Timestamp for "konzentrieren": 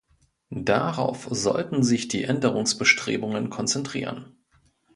3.51-4.35